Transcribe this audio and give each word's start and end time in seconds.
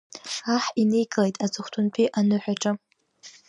Аҳ 0.53 0.65
иникылеит 0.81 1.35
аҵыхәтәантәи 1.45 2.11
аныҳәаҿа. 2.19 2.71